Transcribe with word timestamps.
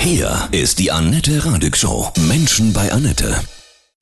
Hier 0.00 0.48
ist 0.52 0.78
die 0.78 0.90
Annette 0.90 1.44
Radig 1.44 1.76
Show. 1.76 2.08
Menschen 2.28 2.72
bei 2.72 2.90
Annette. 2.90 3.34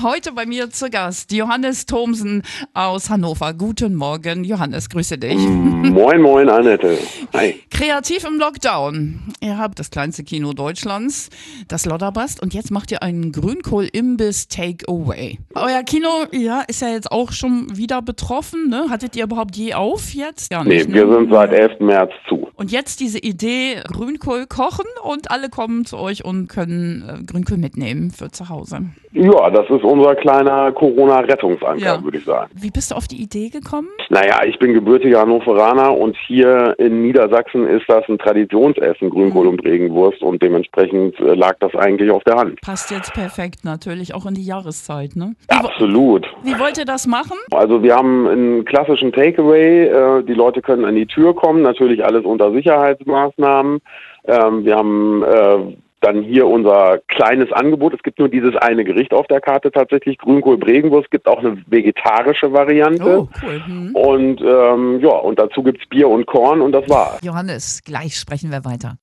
Heute 0.01 0.31
bei 0.31 0.47
mir 0.47 0.71
zu 0.71 0.91
Gast 0.91 1.33
Johannes 1.33 1.85
Thomsen 1.87 2.45
aus 2.73 3.11
Hannover. 3.11 3.53
Guten 3.53 3.97
Morgen, 3.97 4.45
Johannes, 4.45 4.89
grüße 4.91 5.19
dich. 5.19 5.37
Moin, 5.39 6.23
moin, 6.23 6.49
Annette. 6.49 6.99
Hi. 7.35 7.57
Kreativ 7.71 8.25
im 8.25 8.39
Lockdown. 8.39 9.19
Ihr 9.41 9.59
habt 9.59 9.81
das 9.81 9.91
kleinste 9.91 10.23
Kino 10.23 10.53
Deutschlands, 10.53 11.31
das 11.67 11.85
Lodderbast, 11.85 12.41
und 12.41 12.55
jetzt 12.55 12.71
macht 12.71 12.93
ihr 12.93 13.03
einen 13.03 13.33
Grünkohl-Imbiss 13.33 14.47
Takeaway. 14.47 15.39
Euer 15.57 15.83
Kino, 15.83 16.09
ja, 16.31 16.63
ist 16.69 16.81
ja 16.81 16.91
jetzt 16.91 17.11
auch 17.11 17.33
schon 17.33 17.77
wieder 17.77 18.01
betroffen, 18.03 18.69
ne? 18.69 18.87
Hattet 18.89 19.17
ihr 19.17 19.25
überhaupt 19.25 19.57
je 19.57 19.75
auf 19.75 20.15
jetzt? 20.15 20.53
Ja, 20.53 20.63
Nee, 20.63 20.77
nicht, 20.77 20.91
ne? 20.91 20.95
wir 20.95 21.13
sind 21.13 21.31
seit 21.33 21.53
11. 21.53 21.81
März 21.81 22.13
zu. 22.29 22.48
Und 22.59 22.73
jetzt 22.73 22.99
diese 22.99 23.21
Idee, 23.21 23.77
Grünkohl 23.87 24.47
kochen 24.49 24.85
und 25.05 25.31
alle 25.31 25.49
kommen 25.49 25.85
zu 25.85 25.97
euch 25.97 26.25
und 26.25 26.49
können 26.49 27.05
äh, 27.09 27.23
Grünkohl 27.25 27.57
mitnehmen 27.57 28.11
für 28.11 28.33
zu 28.33 28.49
Hause. 28.49 28.81
Ja, 29.13 29.49
das 29.51 29.65
ist 29.71 29.85
unser 29.85 30.17
kleiner 30.17 30.73
Corona-Rettungsanker, 30.73 31.79
Ja. 31.85 32.03
würde 32.03 32.19
ich 32.19 32.25
sagen. 32.25 32.51
Wie 32.55 32.71
bist 32.71 32.91
du 32.91 32.97
auf 32.97 33.07
die 33.07 33.23
Idee 33.23 33.49
gekommen? 33.49 33.89
Naja, 34.11 34.41
ich 34.45 34.59
bin 34.59 34.75
gebürtiger 34.75 35.21
Hannoveraner 35.21 35.97
und 35.97 36.17
hier 36.27 36.75
in 36.79 37.03
Niedersachsen 37.03 37.67
ist 37.67 37.85
das 37.89 38.05
ein 38.09 38.19
Traditionsessen, 38.19 39.09
Grünkohl 39.11 39.45
Mhm. 39.45 39.51
und 39.51 39.65
Regenwurst 39.65 40.21
und 40.23 40.43
dementsprechend 40.43 41.19
äh, 41.21 41.35
lag 41.35 41.57
das 41.61 41.75
eigentlich 41.77 42.11
auf 42.11 42.25
der 42.25 42.37
Hand. 42.37 42.61
Passt 42.61 42.91
jetzt 42.91 43.13
perfekt 43.15 43.65
natürlich 43.65 44.15
auch 44.15 44.27
in 44.27 44.35
die 44.35 44.45
Jahreszeit, 44.45 45.15
ne? 45.17 45.37
Wie, 45.49 45.55
Absolut. 45.57 46.27
wie 46.43 46.59
wollt 46.59 46.77
ihr 46.77 46.85
das 46.85 47.07
machen? 47.07 47.37
Also 47.53 47.83
wir 47.85 47.95
haben 47.95 48.27
einen 48.27 48.65
klassischen 48.65 49.13
Takeaway. 49.13 49.87
Äh, 49.87 50.25
die 50.25 50.35
Leute 50.35 50.61
können 50.61 50.85
an 50.85 50.97
die 50.97 51.07
Tür 51.07 51.35
kommen, 51.35 51.63
natürlich 51.63 52.05
alles 52.05 52.25
unter 52.25 52.48
Sicherheitsmaßnahmen. 52.53 53.81
Ähm, 54.25 54.65
wir 54.65 54.77
haben 54.77 55.23
äh, 55.23 55.77
dann 56.01 56.23
hier 56.23 56.47
unser 56.47 56.99
kleines 57.09 57.53
Angebot. 57.53 57.95
Es 57.95 58.03
gibt 58.03 58.19
nur 58.19 58.29
dieses 58.29 58.55
eine 58.57 58.85
Gericht 58.85 59.13
auf 59.13 59.27
der 59.27 59.41
Karte 59.41 59.71
tatsächlich, 59.71 60.19
Grünkohl 60.19 60.57
Bregenwurst. 60.57 61.07
Es 61.07 61.11
gibt 61.11 61.27
auch 61.27 61.39
eine 61.39 61.59
vegetarische 61.67 62.53
Variante. 62.53 63.21
Oh, 63.21 63.29
cool. 63.43 63.63
Hm. 63.65 63.95
Und 63.95 64.41
ähm, 64.41 65.01
ja, 65.01 65.11
und 65.11 65.39
dazu 65.39 65.63
gibt's 65.63 65.87
Bier 65.87 66.09
und 66.09 66.27
Korn 66.27 66.61
und 66.61 66.73
das 66.73 66.89
war's. 66.89 67.19
Johannes, 67.23 67.83
gleich 67.85 68.17
sprechen 68.17 68.51
wir 68.51 68.65
weiter. 68.65 68.97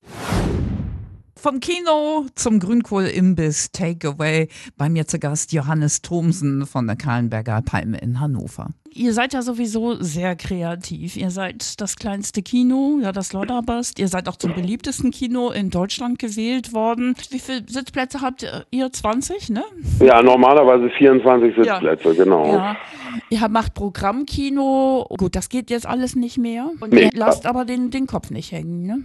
Vom 1.46 1.60
Kino 1.60 2.26
zum 2.34 2.58
Grünkohl-Imbiss 2.58 3.70
Takeaway. 3.70 4.48
Bei 4.76 4.88
mir 4.88 5.06
zu 5.06 5.20
Gast 5.20 5.52
Johannes 5.52 6.02
Thomsen 6.02 6.66
von 6.66 6.88
der 6.88 6.96
Kahlenberger 6.96 7.62
Palme 7.62 7.98
in 7.98 8.18
Hannover. 8.18 8.70
Ihr 8.92 9.12
seid 9.12 9.32
ja 9.32 9.42
sowieso 9.42 9.94
sehr 9.94 10.34
kreativ. 10.34 11.16
Ihr 11.16 11.30
seid 11.30 11.80
das 11.80 11.94
kleinste 11.94 12.42
Kino, 12.42 12.98
ja, 13.00 13.12
das 13.12 13.32
Lodderbast. 13.32 14.00
Ihr 14.00 14.08
seid 14.08 14.28
auch 14.28 14.34
zum 14.34 14.56
beliebtesten 14.56 15.12
Kino 15.12 15.52
in 15.52 15.70
Deutschland 15.70 16.18
gewählt 16.18 16.74
worden. 16.74 17.14
Wie 17.30 17.38
viele 17.38 17.62
Sitzplätze 17.68 18.22
habt 18.22 18.44
ihr? 18.72 18.92
20, 18.92 19.50
ne? 19.50 19.62
Ja, 20.00 20.20
normalerweise 20.22 20.90
24 20.98 21.54
Sitzplätze, 21.54 22.12
genau. 22.16 22.54
Ja. 22.54 22.76
Ihr 23.30 23.48
macht 23.48 23.74
Programmkino. 23.74 25.06
Gut, 25.16 25.36
das 25.36 25.48
geht 25.48 25.70
jetzt 25.70 25.86
alles 25.86 26.16
nicht 26.16 26.38
mehr. 26.38 26.70
Und 26.80 26.92
Nee. 26.92 27.04
ihr 27.04 27.10
lasst 27.14 27.46
aber 27.46 27.64
den, 27.64 27.92
den 27.92 28.08
Kopf 28.08 28.30
nicht 28.30 28.50
hängen, 28.50 28.84
ne? 28.84 29.04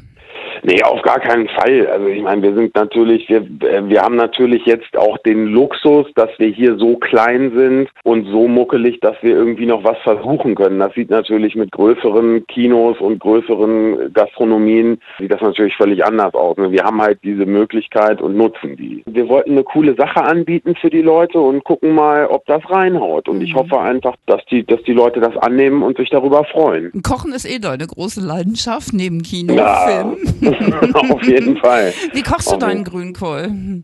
Nee, 0.64 0.82
auf 0.84 1.02
gar 1.02 1.20
keinen 1.20 1.48
Fall. 1.50 1.88
Also 1.88 2.08
ich 2.08 2.22
meine, 2.22 2.42
wir 2.44 2.54
sind 2.54 2.76
natürlich, 2.76 3.28
wir, 3.30 3.42
äh, 3.68 3.88
wir 3.88 4.02
haben 4.02 4.16
natürlich 4.16 4.66
jetzt 4.66 4.96
auch 4.98 5.18
den 5.20 5.48
Luxus, 5.48 6.08
dass 6.16 6.30
wir 6.38 6.50
hier 6.50 6.78
so 6.78 6.98
klein 6.98 7.52
sind 7.56 7.90
und 8.04 8.26
so 8.32 8.48
muckelig, 8.48 9.00
dass 9.02 9.16
wir 9.22 9.36
irgendwie 9.36 9.66
noch 9.66 9.84
was 9.84 9.98
versuchen 10.00 10.56
können. 10.56 10.80
Das 10.80 10.94
sieht 10.94 11.10
natürlich 11.10 11.56
mit 11.56 11.72
größeren 11.72 12.46
Kinos 12.48 13.00
und 13.00 13.20
größeren 13.20 14.14
Gastronomien, 14.14 15.00
sieht 15.20 15.32
das 15.32 15.42
natürlich 15.42 15.76
völlig 15.76 16.04
anders 16.06 16.34
aus. 16.34 16.58
ne? 16.58 16.72
Wir 16.72 16.84
haben 16.84 17.02
halt 17.02 17.20
diese 17.24 17.46
Möglichkeit 17.46 18.22
und 18.22 18.36
nutzen 18.38 18.76
die. 18.78 19.04
Wir 19.06 19.28
wollten 19.28 19.52
eine 19.52 19.64
coole 19.64 19.96
Sache 19.96 20.24
anbieten 20.24 20.76
für 20.80 20.90
die 20.90 21.02
Leute 21.02 21.40
und 21.40 21.64
gucken 21.64 21.94
mal, 21.96 22.28
ob 22.28 22.46
das 22.46 22.62
reinhaut. 22.70 23.28
Und 23.28 23.42
ich 23.42 23.54
hoffe 23.56 23.80
einfach, 23.80 24.16
dass 24.28 24.44
die, 24.46 24.66
dass 24.66 24.82
die 24.84 24.94
Leute 24.94 25.20
das 25.20 25.36
annehmen 25.38 25.82
und 25.82 25.98
sich 25.98 26.10
darüber 26.10 26.44
freuen. 26.46 26.92
Kochen 27.04 27.34
ist 27.34 27.46
eh 27.46 27.60
deine 27.60 27.88
große 27.88 28.22
Leidenschaft 28.22 28.94
neben 28.94 29.22
Kino, 29.24 29.54
Ja. 29.56 29.88
Film. 29.88 30.18
auf 30.94 31.24
jeden 31.24 31.58
Fall. 31.58 31.94
Wie 32.14 32.22
kochst 32.22 32.48
du 32.48 32.54
Auf 32.54 32.60
deinen 32.60 32.84
Grünkohl? 32.84 33.84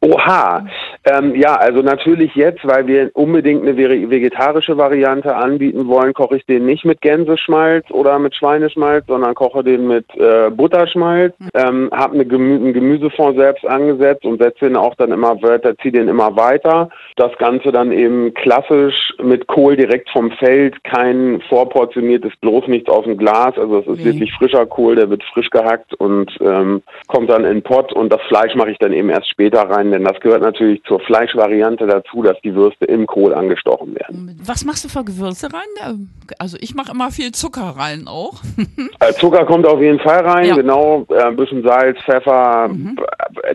Oha, 0.00 0.66
ähm, 1.04 1.34
ja, 1.34 1.54
also 1.56 1.82
natürlich 1.82 2.34
jetzt, 2.34 2.66
weil 2.66 2.86
wir 2.86 3.10
unbedingt 3.14 3.62
eine 3.62 3.76
vegetarische 3.76 4.76
Variante 4.76 5.34
anbieten 5.34 5.88
wollen, 5.88 6.14
koche 6.14 6.36
ich 6.36 6.46
den 6.46 6.64
nicht 6.66 6.84
mit 6.84 7.00
Gänseschmalz 7.00 7.90
oder 7.90 8.18
mit 8.18 8.34
Schweineschmalz, 8.34 9.06
sondern 9.06 9.34
koche 9.34 9.64
den 9.64 9.88
mit 9.88 10.06
äh, 10.16 10.50
Butterschmalz. 10.50 11.34
Ähm, 11.54 11.90
habe 11.92 12.14
eine 12.14 12.24
Gemü 12.26 12.56
einen 12.56 12.72
Gemüsefond 12.72 13.36
selbst 13.36 13.66
angesetzt 13.66 14.24
und 14.24 14.40
setze 14.40 14.66
den 14.66 14.76
auch 14.76 14.94
dann 14.94 15.10
immer 15.10 15.40
weiter, 15.42 15.76
ziehe 15.78 15.92
den 15.92 16.08
immer 16.08 16.36
weiter. 16.36 16.88
Das 17.16 17.36
Ganze 17.38 17.72
dann 17.72 17.90
eben 17.92 18.32
klassisch 18.34 19.12
mit 19.22 19.46
Kohl 19.48 19.76
direkt 19.76 20.10
vom 20.10 20.30
Feld, 20.32 20.82
kein 20.84 21.42
vorportioniertes, 21.48 22.32
bloß 22.40 22.68
nichts 22.68 22.88
aus 22.88 23.04
dem 23.04 23.16
Glas. 23.16 23.58
Also 23.58 23.78
es 23.78 23.86
ist 23.86 23.98
Nee. 23.98 24.04
wirklich 24.04 24.32
frischer 24.34 24.66
Kohl, 24.66 24.96
der 24.96 25.10
wird 25.10 25.24
frisch 25.24 25.50
gehackt 25.50 25.94
und 25.94 26.30
ähm, 26.40 26.82
kommt 27.08 27.30
dann 27.30 27.44
in 27.44 27.54
den 27.54 27.62
Pott 27.62 27.92
und 27.92 28.12
das 28.12 28.20
Fleisch 28.28 28.54
mache 28.54 28.70
ich 28.70 28.78
dann 28.78 28.92
eben 28.92 29.10
erst 29.10 29.30
später 29.30 29.62
rein, 29.62 29.90
denn 29.90 30.04
das 30.04 30.20
gehört 30.20 30.42
natürlich 30.42 30.82
zur 30.92 31.00
Fleischvariante 31.00 31.86
dazu, 31.86 32.22
dass 32.22 32.38
die 32.42 32.54
Würste 32.54 32.84
im 32.84 33.06
Kohl 33.06 33.32
angestochen 33.34 33.94
werden. 33.94 34.38
Was 34.44 34.62
machst 34.66 34.84
du 34.84 34.90
für 34.90 35.02
Gewürze 35.04 35.48
rein? 35.50 36.06
Also 36.38 36.58
ich 36.60 36.74
mache 36.74 36.90
immer 36.92 37.10
viel 37.10 37.32
Zucker 37.32 37.74
rein 37.78 38.04
auch. 38.06 38.34
Äh, 39.00 39.12
Zucker 39.14 39.44
kommt 39.46 39.66
auf 39.66 39.80
jeden 39.80 39.98
Fall 39.98 40.24
rein, 40.24 40.44
Ja. 40.46 40.54
Mhm. 40.54 40.58
genau, 40.60 41.06
äh, 41.10 41.22
ein 41.22 41.34
bisschen 41.36 41.62
Salz, 41.64 41.98
Pfeffer, 42.04 42.68
b- 42.68 43.02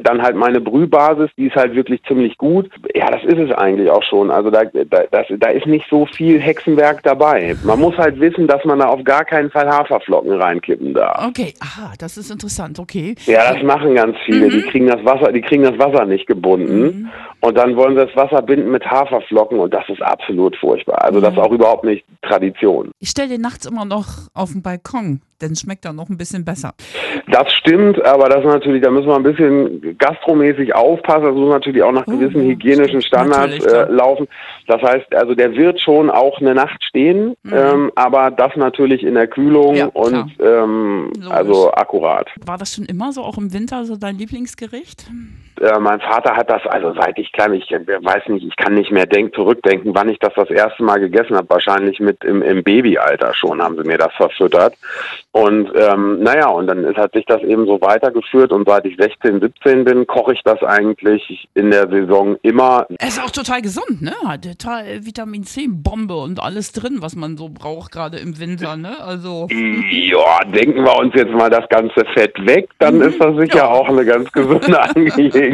dann 0.01 0.21
halt 0.21 0.35
meine 0.35 0.59
Brühbasis, 0.59 1.29
die 1.37 1.47
ist 1.47 1.55
halt 1.55 1.73
wirklich 1.75 2.01
ziemlich 2.03 2.37
gut. 2.37 2.69
Ja, 2.97 3.11
das 3.11 3.23
ist 3.25 3.37
es 3.37 3.51
eigentlich 3.51 3.91
auch 3.91 4.01
schon. 4.01 4.31
Also 4.31 4.49
da, 4.49 4.63
da, 4.65 5.03
das, 5.11 5.27
da 5.29 5.49
ist 5.49 5.67
nicht 5.67 5.85
so 5.87 6.07
viel 6.07 6.41
Hexenwerk 6.41 7.03
dabei. 7.03 7.55
Man 7.63 7.79
muss 7.79 7.95
halt 7.95 8.19
wissen, 8.19 8.47
dass 8.47 8.65
man 8.65 8.79
da 8.79 8.87
auf 8.87 9.03
gar 9.03 9.23
keinen 9.23 9.51
Fall 9.51 9.69
Haferflocken 9.69 10.31
reinkippen 10.31 10.95
darf. 10.95 11.27
Okay, 11.27 11.53
aha, 11.59 11.93
das 11.99 12.17
ist 12.17 12.31
interessant, 12.31 12.79
okay. 12.79 13.13
Ja, 13.27 13.53
das 13.53 13.61
machen 13.61 13.93
ganz 13.93 14.17
viele. 14.25 14.49
Die 14.49 14.63
kriegen 14.63 14.87
das 14.87 15.05
Wasser, 15.05 15.31
die 15.31 15.41
kriegen 15.41 15.61
das 15.61 15.77
Wasser 15.77 16.05
nicht 16.05 16.25
gebunden. 16.25 17.11
Und 17.41 17.55
dann 17.55 17.75
wollen 17.75 17.95
sie 17.95 18.03
das 18.03 18.15
Wasser 18.15 18.41
binden 18.41 18.71
mit 18.71 18.83
Haferflocken 18.83 19.59
und 19.59 19.71
das 19.71 19.87
ist 19.89 20.01
absolut 20.01 20.55
furchtbar. 20.55 21.03
Also 21.03 21.21
das 21.21 21.33
ist 21.33 21.39
auch 21.39 21.51
überhaupt 21.51 21.83
nicht 21.83 22.03
Tradition. 22.23 22.89
Ich 22.99 23.09
stelle 23.09 23.29
den 23.29 23.41
nachts 23.41 23.67
immer 23.67 23.85
noch 23.85 24.07
auf 24.33 24.53
den 24.53 24.63
Balkon, 24.63 25.21
dann 25.39 25.55
schmeckt 25.55 25.85
er 25.85 25.93
noch 25.93 26.09
ein 26.09 26.17
bisschen 26.17 26.43
besser. 26.43 26.73
Das 27.31 27.51
stimmt, 27.53 28.03
aber 28.03 28.29
das 28.29 28.43
natürlich, 28.43 28.81
da 28.81 28.89
müssen 28.89 29.07
wir 29.07 29.15
ein 29.15 29.23
bisschen 29.23 29.97
gastromäßig 29.97 30.73
aufpassen. 30.73 31.25
Das 31.25 31.35
muss 31.35 31.49
natürlich 31.49 31.83
auch 31.83 31.91
nach 31.91 32.05
gewissen 32.05 32.43
ja, 32.43 32.51
hygienischen. 32.51 33.01
Standards 33.01 33.63
äh, 33.65 33.85
laufen. 33.91 34.27
Das 34.67 34.81
heißt, 34.81 35.13
also 35.15 35.35
der 35.35 35.55
wird 35.55 35.79
schon 35.79 36.09
auch 36.09 36.39
eine 36.39 36.55
Nacht 36.55 36.83
stehen, 36.83 37.35
ähm, 37.51 37.91
aber 37.95 38.31
das 38.31 38.55
natürlich 38.55 39.03
in 39.03 39.13
der 39.13 39.27
Kühlung 39.27 39.67
Mhm. 39.71 39.75
Ja, 39.77 39.87
und 39.87 40.33
ähm, 40.39 41.11
also 41.29 41.71
akkurat. 41.71 42.29
War 42.45 42.57
das 42.57 42.73
schon 42.73 42.85
immer 42.85 43.11
so, 43.11 43.23
auch 43.23 43.37
im 43.37 43.53
Winter, 43.53 43.85
so 43.85 43.95
dein 43.95 44.17
Lieblingsgericht? 44.17 45.09
Äh, 45.59 45.79
mein 45.79 45.99
Vater 45.99 46.35
hat 46.35 46.49
das, 46.49 46.61
also 46.67 46.93
seit 46.93 47.17
ich 47.17 47.31
klein, 47.31 47.53
ich 47.53 47.71
äh, 47.71 47.79
weiß 47.85 48.27
nicht, 48.27 48.45
ich 48.45 48.55
kann 48.55 48.73
nicht 48.73 48.91
mehr 48.91 49.05
denk, 49.05 49.33
zurückdenken, 49.35 49.93
wann 49.95 50.09
ich 50.09 50.19
das 50.19 50.33
das 50.35 50.49
erste 50.49 50.83
Mal 50.83 50.99
gegessen 50.99 51.35
habe. 51.35 51.49
Wahrscheinlich 51.49 51.99
mit 51.99 52.23
im, 52.23 52.41
im 52.41 52.63
Babyalter 52.63 53.33
schon 53.33 53.61
haben 53.61 53.77
sie 53.77 53.83
mir 53.87 53.97
das 53.97 54.13
verfüttert. 54.15 54.75
Und 55.31 55.71
ähm, 55.75 56.21
naja, 56.23 56.47
und 56.49 56.67
dann 56.67 56.83
ist, 56.83 56.97
hat 56.97 57.13
sich 57.13 57.25
das 57.25 57.41
eben 57.43 57.65
so 57.65 57.79
weitergeführt 57.81 58.51
und 58.51 58.67
seit 58.67 58.85
ich 58.85 58.97
16, 58.97 59.39
17 59.39 59.83
bin, 59.83 60.07
koche 60.07 60.33
ich 60.33 60.41
das 60.43 60.61
eigentlich 60.63 61.47
in 61.53 61.71
der 61.71 61.87
Saison 61.89 62.37
immer. 62.41 62.85
Er 62.97 63.07
ist 63.07 63.21
auch 63.23 63.31
total 63.31 63.61
gesund, 63.61 64.01
ne? 64.01 64.13
Hat 64.25 64.43
total 64.43 65.05
Vitamin 65.05 65.43
C, 65.43 65.67
Bombe 65.69 66.15
und 66.15 66.41
alles 66.41 66.71
drin, 66.71 66.97
was 67.01 67.15
man 67.15 67.37
so 67.37 67.49
braucht, 67.49 67.91
gerade 67.91 68.17
im 68.17 68.39
Winter, 68.39 68.75
ne? 68.77 68.97
Also. 69.03 69.47
Ja, 69.51 70.39
denken 70.45 70.83
wir 70.83 70.97
uns 70.97 71.13
jetzt 71.15 71.31
mal 71.33 71.49
das 71.49 71.67
ganze 71.69 72.03
Fett 72.13 72.33
weg, 72.47 72.69
dann 72.79 73.01
ist 73.01 73.19
das 73.19 73.35
sicher 73.37 73.57
Ja. 73.57 73.67
auch 73.69 73.87
eine 73.89 74.05
ganz 74.05 74.31
gesunde 74.31 74.79
Angelegenheit. 74.95 75.46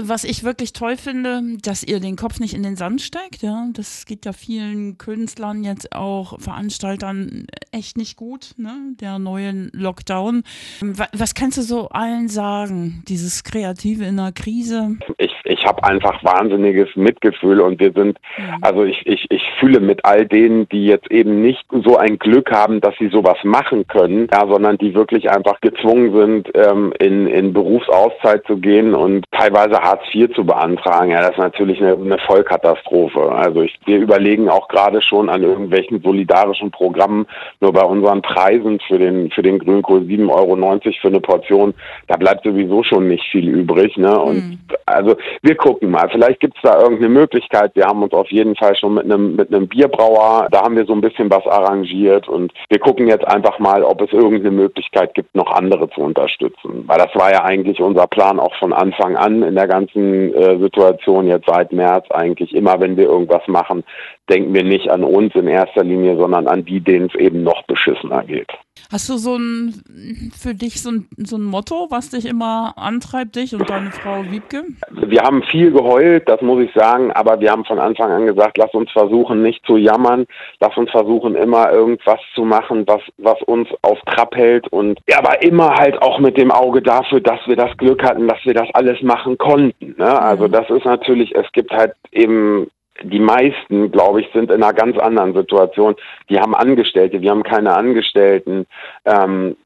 Was 0.00 0.24
ich 0.24 0.44
wirklich 0.44 0.72
toll 0.72 0.96
finde, 0.96 1.42
dass 1.62 1.82
ihr 1.82 2.00
den 2.00 2.16
Kopf 2.16 2.40
nicht 2.40 2.54
in 2.54 2.62
den 2.62 2.76
Sand 2.76 3.00
steckt, 3.00 3.42
ja. 3.42 3.68
Das 3.72 4.06
geht 4.06 4.24
ja 4.24 4.32
vielen 4.32 4.98
Künstlern 4.98 5.64
jetzt 5.64 5.92
auch, 5.94 6.40
Veranstaltern 6.40 7.46
echt 7.72 7.96
nicht 7.96 8.16
gut, 8.16 8.52
ne? 8.56 8.94
Der 9.00 9.18
neue 9.18 9.70
Lockdown. 9.72 10.42
Wa- 10.80 11.08
Was 11.12 11.34
kannst 11.34 11.58
du 11.58 11.62
so 11.62 11.88
allen 11.88 12.28
sagen? 12.28 13.02
Dieses 13.08 13.44
Kreative 13.44 14.04
in 14.04 14.16
der 14.16 14.32
Krise? 14.32 14.96
Ich, 15.18 15.32
ich 15.44 15.57
habe 15.68 15.84
einfach 15.84 16.24
wahnsinniges 16.24 16.88
Mitgefühl 16.96 17.60
und 17.60 17.78
wir 17.78 17.92
sind, 17.92 18.18
mhm. 18.36 18.58
also 18.62 18.84
ich, 18.84 19.06
ich, 19.06 19.26
ich 19.30 19.42
fühle 19.60 19.80
mit 19.80 20.04
all 20.04 20.26
denen, 20.26 20.68
die 20.70 20.86
jetzt 20.86 21.10
eben 21.10 21.42
nicht 21.42 21.64
so 21.84 21.96
ein 21.96 22.18
Glück 22.18 22.50
haben, 22.50 22.80
dass 22.80 22.94
sie 22.98 23.08
sowas 23.08 23.36
machen 23.44 23.86
können, 23.86 24.28
ja, 24.32 24.46
sondern 24.48 24.78
die 24.78 24.94
wirklich 24.94 25.30
einfach 25.30 25.60
gezwungen 25.60 26.12
sind, 26.12 26.50
ähm, 26.54 26.92
in, 26.98 27.26
in 27.26 27.52
Berufsauszeit 27.52 28.44
zu 28.46 28.56
gehen 28.56 28.94
und 28.94 29.24
teilweise 29.30 29.80
Hartz 29.80 30.02
IV 30.12 30.32
zu 30.34 30.44
beantragen. 30.44 31.10
Ja, 31.10 31.20
das 31.20 31.32
ist 31.32 31.38
natürlich 31.38 31.80
eine, 31.80 31.92
eine 31.92 32.18
Vollkatastrophe. 32.18 33.30
Also 33.30 33.62
ich, 33.62 33.78
wir 33.84 33.98
überlegen 33.98 34.48
auch 34.48 34.68
gerade 34.68 35.02
schon 35.02 35.28
an 35.28 35.42
irgendwelchen 35.42 36.00
solidarischen 36.02 36.70
Programmen, 36.70 37.26
nur 37.60 37.72
bei 37.72 37.82
unseren 37.82 38.22
Preisen 38.22 38.80
für 38.86 38.98
den, 38.98 39.30
für 39.30 39.42
den 39.42 39.58
Grünkohl 39.58 40.00
7,90 40.00 40.30
Euro 40.30 40.56
für 41.00 41.08
eine 41.08 41.20
Portion, 41.20 41.74
da 42.06 42.16
bleibt 42.16 42.44
sowieso 42.44 42.82
schon 42.82 43.08
nicht 43.08 43.24
viel 43.30 43.48
übrig. 43.48 43.96
Ne? 43.96 44.18
Und 44.18 44.36
mhm. 44.36 44.58
also 44.86 45.16
wir 45.42 45.54
gucken 45.58 45.90
mal. 45.90 46.08
Vielleicht 46.10 46.40
gibt 46.40 46.56
es 46.56 46.62
da 46.62 46.80
irgendeine 46.80 47.10
Möglichkeit. 47.10 47.72
Wir 47.74 47.84
haben 47.84 48.02
uns 48.02 48.12
auf 48.12 48.30
jeden 48.30 48.56
Fall 48.56 48.74
schon 48.76 48.94
mit 48.94 49.04
einem 49.04 49.36
mit 49.36 49.52
einem 49.52 49.68
Bierbrauer, 49.68 50.48
da 50.50 50.62
haben 50.62 50.76
wir 50.76 50.86
so 50.86 50.94
ein 50.94 51.00
bisschen 51.00 51.30
was 51.30 51.46
arrangiert 51.46 52.28
und 52.28 52.52
wir 52.70 52.78
gucken 52.78 53.08
jetzt 53.08 53.26
einfach 53.26 53.58
mal, 53.58 53.82
ob 53.82 54.00
es 54.00 54.12
irgendeine 54.12 54.52
Möglichkeit 54.52 55.14
gibt, 55.14 55.34
noch 55.34 55.50
andere 55.50 55.90
zu 55.90 56.00
unterstützen. 56.00 56.84
Weil 56.86 56.98
das 56.98 57.14
war 57.14 57.30
ja 57.30 57.44
eigentlich 57.44 57.80
unser 57.80 58.06
Plan 58.06 58.40
auch 58.40 58.54
von 58.56 58.72
Anfang 58.72 59.16
an 59.16 59.42
in 59.42 59.54
der 59.54 59.66
ganzen 59.66 60.32
äh, 60.34 60.58
Situation 60.58 61.26
jetzt 61.26 61.46
seit 61.46 61.72
März 61.72 62.06
eigentlich 62.10 62.54
immer, 62.54 62.80
wenn 62.80 62.96
wir 62.96 63.04
irgendwas 63.04 63.46
machen, 63.46 63.84
denken 64.30 64.54
wir 64.54 64.64
nicht 64.64 64.90
an 64.90 65.04
uns 65.04 65.34
in 65.34 65.48
erster 65.48 65.84
Linie, 65.84 66.16
sondern 66.16 66.46
an 66.46 66.64
die, 66.64 66.80
denen 66.80 67.06
es 67.06 67.14
eben 67.14 67.42
noch 67.42 67.62
beschissener 67.64 68.22
geht. 68.24 68.50
Hast 68.90 69.08
du 69.08 69.16
so 69.16 69.36
ein 69.36 70.32
für 70.36 70.54
dich 70.54 70.82
so 70.82 70.90
ein, 70.90 71.08
so 71.16 71.36
ein 71.36 71.44
Motto, 71.44 71.86
was 71.90 72.10
dich 72.10 72.26
immer 72.26 72.74
antreibt, 72.76 73.36
dich 73.36 73.54
und 73.54 73.68
deine 73.68 73.90
Frau 73.90 74.24
Wiebke? 74.30 74.64
Wir 74.90 75.22
haben 75.22 75.42
viel 75.44 75.70
geheult, 75.70 76.28
das 76.28 76.40
muss 76.42 76.62
ich 76.62 76.72
sagen, 76.74 77.12
aber 77.12 77.40
wir 77.40 77.50
haben 77.50 77.64
von 77.64 77.78
Anfang 77.78 78.10
an 78.10 78.26
gesagt, 78.26 78.58
lass 78.58 78.72
uns 78.74 78.90
versuchen, 78.90 79.42
nicht 79.42 79.64
zu 79.66 79.76
jammern, 79.76 80.26
lass 80.60 80.76
uns 80.76 80.90
versuchen, 80.90 81.34
immer 81.34 81.70
irgendwas 81.70 82.20
zu 82.34 82.44
machen, 82.44 82.84
was, 82.86 83.02
was 83.18 83.40
uns 83.42 83.68
auf 83.82 83.98
Trab 84.06 84.34
hält 84.36 84.68
und 84.68 84.98
ja, 85.08 85.18
aber 85.18 85.42
immer 85.42 85.74
halt 85.74 86.00
auch 86.02 86.18
mit 86.18 86.36
dem 86.36 86.50
Auge 86.50 86.82
dafür, 86.82 87.20
dass 87.20 87.40
wir 87.46 87.56
das 87.56 87.76
Glück 87.76 88.02
hatten, 88.02 88.28
dass 88.28 88.44
wir 88.44 88.54
das 88.54 88.68
alles 88.74 89.00
machen 89.02 89.38
konnten. 89.38 89.94
Ne? 89.98 90.20
Also 90.20 90.48
mhm. 90.48 90.52
das 90.52 90.68
ist 90.70 90.84
natürlich, 90.84 91.34
es 91.34 91.50
gibt 91.52 91.72
halt 91.72 91.94
eben 92.12 92.68
die 93.02 93.20
meisten, 93.20 93.90
glaube 93.90 94.20
ich, 94.20 94.28
sind 94.32 94.50
in 94.50 94.62
einer 94.62 94.72
ganz 94.72 94.98
anderen 94.98 95.34
Situation. 95.34 95.96
Die 96.28 96.38
haben 96.38 96.54
Angestellte, 96.54 97.20
wir 97.20 97.30
haben 97.30 97.42
keine 97.42 97.74
Angestellten. 97.74 98.66
Ähm, 99.04 99.56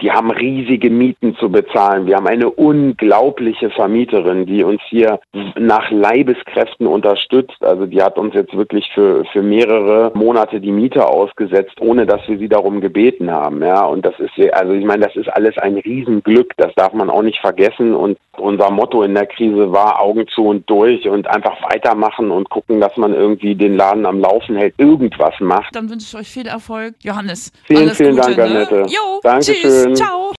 die 0.00 0.10
haben 0.10 0.30
riesige 0.30 0.90
Mieten 0.90 1.36
zu 1.36 1.50
bezahlen. 1.50 2.06
Wir 2.06 2.16
haben 2.16 2.26
eine 2.26 2.50
unglaubliche 2.50 3.70
Vermieterin, 3.70 4.46
die 4.46 4.64
uns 4.64 4.80
hier 4.88 5.20
nach 5.58 5.90
Leibeskräften 5.90 6.86
unterstützt. 6.86 7.62
Also 7.62 7.86
die 7.86 8.02
hat 8.02 8.18
uns 8.18 8.34
jetzt 8.34 8.56
wirklich 8.56 8.90
für, 8.94 9.24
für 9.32 9.42
mehrere 9.42 10.12
Monate 10.14 10.60
die 10.60 10.72
Miete 10.72 11.06
ausgesetzt, 11.06 11.80
ohne 11.80 12.06
dass 12.06 12.26
wir 12.28 12.38
sie 12.38 12.48
darum 12.48 12.80
gebeten 12.80 13.30
haben. 13.30 13.62
Ja, 13.62 13.84
und 13.84 14.04
das 14.04 14.14
ist, 14.18 14.32
also 14.52 14.72
ich 14.72 14.84
meine, 14.84 15.06
das 15.06 15.16
ist 15.16 15.28
alles 15.28 15.56
ein 15.58 15.76
Riesenglück. 15.76 16.54
Das 16.56 16.74
darf 16.74 16.92
man 16.92 17.10
auch 17.10 17.22
nicht 17.22 17.40
vergessen. 17.40 17.94
Und 17.94 18.18
unser 18.38 18.70
Motto 18.70 19.02
in 19.02 19.14
der 19.14 19.26
Krise 19.26 19.72
war 19.72 20.00
Augen 20.00 20.26
zu 20.28 20.46
und 20.46 20.68
durch 20.68 21.08
und 21.08 21.26
einfach 21.26 21.56
weitermachen 21.62 22.30
und 22.30 22.48
gucken, 22.50 22.80
dass 22.80 22.96
man 22.96 23.14
irgendwie 23.14 23.54
den 23.54 23.76
Laden 23.76 24.06
am 24.06 24.20
Laufen 24.20 24.56
hält, 24.56 24.74
irgendwas 24.78 25.34
macht. 25.40 25.74
Dann 25.74 25.90
wünsche 25.90 26.06
ich 26.08 26.20
euch 26.20 26.28
viel 26.28 26.46
Erfolg. 26.46 26.94
Johannes. 27.02 27.52
Vielen, 27.64 27.90
vielen 27.90 28.16
Gute, 28.16 28.34
Dank, 28.34 28.36
ne? 28.36 28.44
Annette. 28.44 28.86
Jo, 28.88 29.20
Dankeschön. 29.46 29.94
Tschüss, 29.94 29.98
ciao. 29.98 30.32